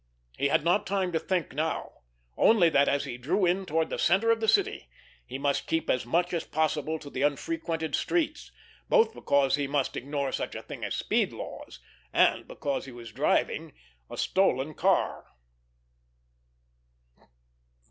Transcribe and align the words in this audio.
He 0.35 0.47
had 0.47 0.63
not 0.65 0.87
time 0.87 1.11
to 1.11 1.19
think 1.19 1.53
now—only 1.53 2.69
that 2.69 2.87
as 2.89 3.03
he 3.03 3.19
drew 3.19 3.45
in 3.45 3.67
toward 3.67 3.91
the 3.91 3.99
centre 3.99 4.31
of 4.31 4.39
the 4.39 4.47
city 4.47 4.89
he 5.27 5.37
must 5.37 5.67
keep 5.67 5.91
as 5.91 6.07
much 6.07 6.33
as 6.33 6.43
possible 6.43 6.97
to 6.97 7.11
the 7.11 7.21
unfrequented 7.21 7.93
streets, 7.93 8.51
both 8.89 9.13
because 9.13 9.57
he 9.57 9.67
must 9.67 9.95
ignore 9.95 10.31
such 10.31 10.55
a 10.55 10.63
thing 10.63 10.83
as 10.83 10.95
speed 10.95 11.31
laws, 11.31 11.79
and 12.11 12.47
because 12.47 12.85
he 12.85 12.91
was 12.91 13.11
driving 13.11 13.73
a 14.09 14.17
stolen 14.17 14.73
car. 14.73 15.27